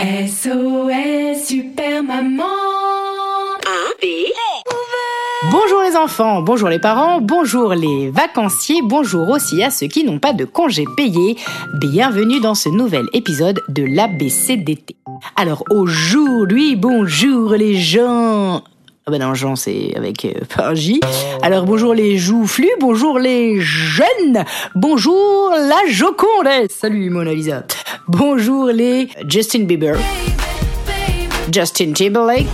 [0.00, 2.44] SOS Super Maman
[5.50, 10.18] Bonjour les enfants, bonjour les parents, bonjour les vacanciers, bonjour aussi à ceux qui n'ont
[10.18, 11.36] pas de congés payés.
[11.74, 14.96] Bienvenue dans ce nouvel épisode de l'ABCDT.
[15.36, 18.62] Alors aujourd'hui, bonjour les gens.
[19.06, 21.00] Ah ben non, Jean, c'est avec euh, par J.
[21.42, 26.70] Alors bonjour les joufflus, bonjour les jeunes, bonjour la Joconde.
[26.70, 27.64] Salut Mona Lisa.
[28.12, 29.96] Bonjour les Justin Bieber,
[31.52, 32.48] Justin Timberlake,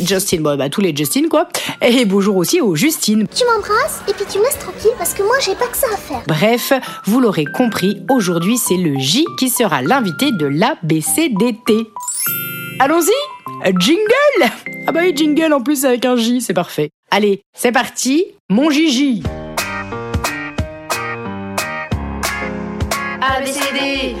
[0.00, 1.46] Justin, bon, bah, tous les Justin quoi.
[1.82, 3.26] Et bonjour aussi aux Justine.
[3.36, 5.88] Tu m'embrasses et puis tu me laisses tranquille parce que moi j'ai pas que ça
[5.92, 6.22] à faire.
[6.26, 6.72] Bref,
[7.04, 11.86] vous l'aurez compris, aujourd'hui c'est le J qui sera l'invité de l'ABCDT.
[12.78, 14.52] Allons-y Jingle
[14.86, 16.88] Ah bah oui, jingle en plus avec un J, c'est parfait.
[17.10, 19.22] Allez, c'est parti, mon Gigi
[23.22, 24.16] ABCD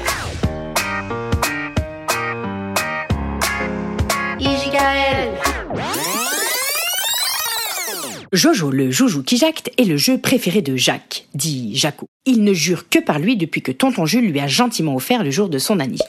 [8.32, 12.06] Jojo le joujou qui jacte est le jeu préféré de Jacques, dit Jaco.
[12.26, 15.30] Il ne jure que par lui depuis que tonton Jules lui a gentiment offert le
[15.30, 16.00] jour de son anniv.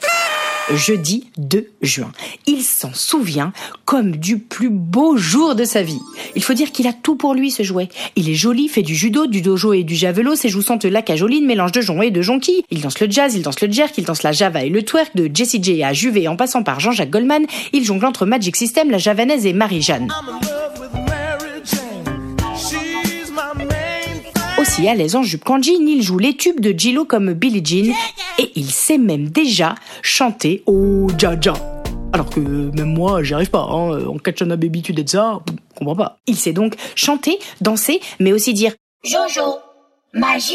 [0.70, 2.12] Jeudi 2 juin.
[2.46, 3.52] Il s'en souvient
[3.84, 6.00] comme du plus beau jour de sa vie.
[6.36, 7.88] Il faut dire qu'il a tout pour lui ce jouet.
[8.16, 11.02] Il est joli, fait du judo, du dojo et du javelot, ses joues sentent la
[11.02, 12.64] cajoline, mélange de jonc et de jonquille.
[12.70, 15.14] Il danse le jazz, il danse le jerk, il danse la java et le twerk,
[15.16, 17.44] de Jessie J à Juvé en passant par Jean-Jacques Goldman.
[17.72, 20.08] Il jongle entre Magic System, la javanaise et Marie-Jeanne.
[24.72, 27.62] Aussi à l'aise en jupe qu'en jean, il joue les tubes de Gillo comme Billie
[27.62, 27.92] Jean
[28.38, 31.52] et il sait même déjà chanter au Jaja.
[32.14, 33.66] Alors que même moi, j'y arrive pas.
[33.68, 34.06] Hein.
[34.06, 36.16] En Katchana Baby, tu dis ça, je comprends pas.
[36.26, 38.72] Il sait donc chanter, danser, mais aussi dire
[39.04, 39.58] Jojo,
[40.14, 40.54] magie,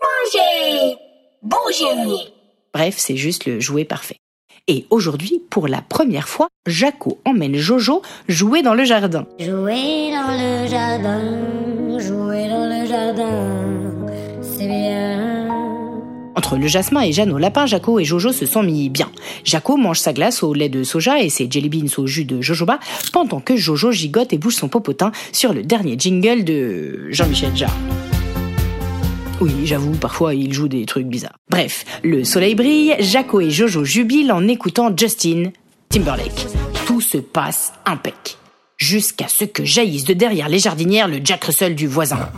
[0.00, 0.94] manger,
[1.42, 2.30] bouger.
[2.72, 4.18] Bref, c'est juste le jouet parfait.
[4.68, 9.26] Et aujourd'hui, pour la première fois, Jaco emmène Jojo jouer dans le jardin.
[9.40, 12.77] Jouer dans le jardin, jouer dans le
[16.38, 19.10] Entre le jasmin et Jeanne au lapin, Jaco et Jojo se sont mis bien.
[19.44, 22.40] Jaco mange sa glace au lait de soja et ses jelly beans au jus de
[22.40, 22.78] jojoba,
[23.12, 27.76] pendant que Jojo gigote et bouge son popotin sur le dernier jingle de Jean-Michel Jarre.
[29.40, 31.38] Oui, j'avoue, parfois il joue des trucs bizarres.
[31.50, 35.50] Bref, le soleil brille, Jaco et Jojo jubilent en écoutant Justin
[35.88, 36.46] Timberlake.
[36.86, 38.38] Tout se passe impec.
[38.78, 42.28] Jusqu'à ce que jaillisse de derrière les jardinières le Jack Russell du voisin.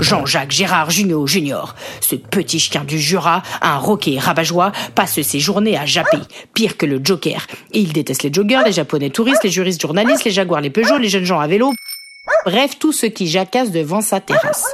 [0.00, 5.76] Jean-Jacques Gérard Junio Junior, ce petit chien du Jura, un roquet rabat-joie, passe ses journées
[5.76, 6.20] à japper,
[6.54, 7.46] pire que le Joker.
[7.72, 11.10] Il déteste les joggers, les japonais touristes, les juristes journalistes, les jaguars, les Peugeot, les
[11.10, 11.74] jeunes gens à vélo.
[12.46, 14.64] Bref, tout ce qui jacasse devant sa terrasse.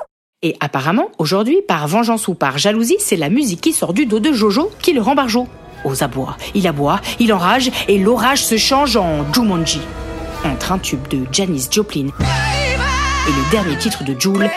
[0.43, 4.21] Et apparemment, aujourd'hui, par vengeance ou par jalousie, c'est la musique qui sort du dos
[4.21, 5.49] de Jojo qui le rend barjot.
[5.85, 9.81] Aux abois, il aboie, il enrage, et l'orage se change en Jumanji.
[10.45, 14.51] Entre un tube de Janis Joplin et le dernier titre de Joule,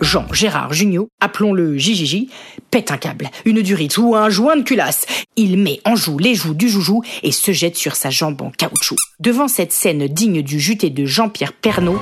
[0.00, 2.28] Jean Gérard Junio, appelons-le JJJ,
[2.70, 5.06] pète un câble, une durite ou un joint de culasse.
[5.34, 8.50] Il met en joue les joues du joujou et se jette sur sa jambe en
[8.50, 8.96] caoutchouc.
[9.18, 11.98] Devant cette scène digne du juté de Jean-Pierre Pernaud,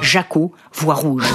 [0.00, 1.26] Jaco voit rouge.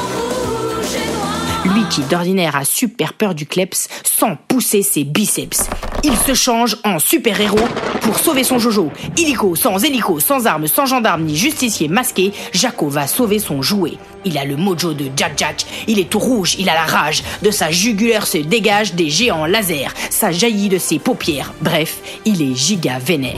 [1.66, 5.69] Lui qui d'ordinaire a super peur du kleps, sans pousser ses biceps.
[6.03, 7.68] Il se change en super-héros
[8.03, 8.91] pour sauver son Jojo.
[9.18, 13.97] Illico, sans hélico, sans armes, sans gendarme ni justicier masqué, Jaco va sauver son jouet.
[14.25, 17.24] Il a le mojo de Jack Jack, il est tout rouge, il a la rage.
[17.42, 21.54] De sa jugulaire se dégagent des géants lasers, ça jaillit de ses paupières.
[21.62, 23.33] Bref, il est giga vénère.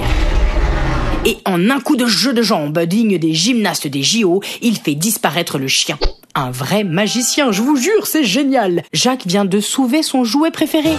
[1.26, 4.94] Et en un coup de jeu de jambes digne des gymnastes des JO, il fait
[4.94, 5.98] disparaître le chien.
[6.36, 8.84] Un vrai magicien, je vous jure, c'est génial.
[8.94, 10.94] Jacques vient de sauver son jouet préféré.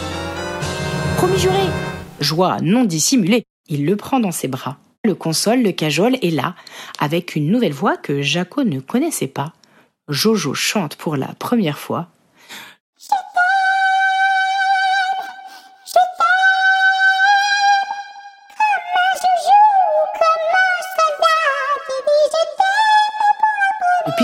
[1.17, 1.55] Promis juré.
[2.21, 3.45] Joie non dissimulée.
[3.69, 6.55] Il le prend dans ses bras, le console, le cajole et là,
[6.99, 9.53] avec une nouvelle voix que Jaco ne connaissait pas,
[10.09, 12.09] Jojo chante pour la première fois.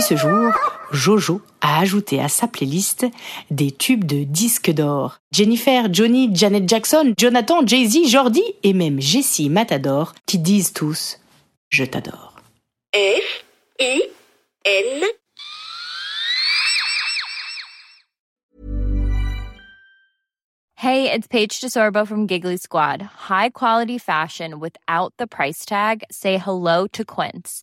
[0.03, 0.53] Depuis ce jour,
[0.93, 3.07] Jojo a ajouté à sa playlist
[3.51, 5.19] des tubes de disques d'or.
[5.33, 11.19] Jennifer, Johnny, Janet Jackson, Jonathan, Jay-Z, Jordi et même Jessie Matador qui disent tous
[11.71, 12.37] Je t'adore.
[12.95, 13.45] F
[13.81, 14.03] I
[14.65, 15.05] N
[20.77, 23.01] Hey, it's Paige DeSorbo from Giggly Squad.
[23.03, 26.03] High quality fashion without the price tag.
[26.11, 27.63] Say hello to Quince.